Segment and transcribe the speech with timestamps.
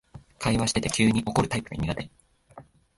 [0.39, 2.09] 会話してて急に怒るタイプで苦手